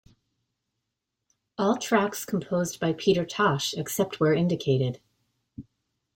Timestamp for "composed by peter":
2.25-3.23